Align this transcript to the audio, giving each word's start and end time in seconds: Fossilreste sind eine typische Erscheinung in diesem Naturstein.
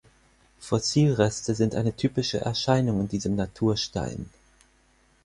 Fossilreste 0.59 1.53
sind 1.53 1.75
eine 1.75 1.95
typische 1.95 2.41
Erscheinung 2.41 3.01
in 3.01 3.07
diesem 3.07 3.35
Naturstein. 3.35 4.31